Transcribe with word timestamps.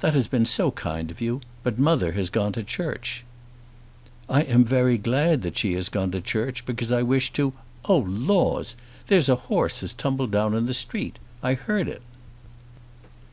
"That 0.00 0.14
has 0.14 0.26
been 0.26 0.46
so 0.46 0.72
kind 0.72 1.12
of 1.12 1.20
you. 1.20 1.40
But 1.62 1.78
mother 1.78 2.10
has 2.10 2.28
gone 2.28 2.50
to 2.54 2.62
church." 2.64 3.22
"I 4.28 4.40
am 4.42 4.64
very 4.64 4.98
glad 4.98 5.42
that 5.42 5.56
she 5.56 5.74
has 5.74 5.88
gone 5.88 6.10
to 6.10 6.20
church, 6.20 6.66
because 6.66 6.90
I 6.90 7.02
wish 7.02 7.32
to" 7.34 7.52
"Oh 7.88 7.98
laws! 7.98 8.74
There's 9.06 9.28
a 9.28 9.36
horse 9.46 9.78
has 9.82 9.92
tumbled 9.92 10.32
down 10.32 10.54
in 10.54 10.66
the 10.66 10.74
street. 10.74 11.20
I 11.40 11.54
heard 11.54 11.86
it." 11.86 12.02